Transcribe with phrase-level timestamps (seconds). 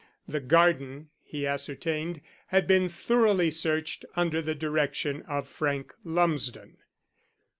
[0.27, 6.77] The garden, he ascertained, had been thoroughly searched under the direction of Frank Lumsden.